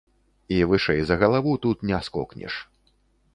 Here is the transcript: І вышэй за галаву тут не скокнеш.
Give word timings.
І 0.55 0.57
вышэй 0.71 1.01
за 1.09 1.17
галаву 1.25 1.53
тут 1.67 1.85
не 1.91 2.01
скокнеш. 2.09 2.59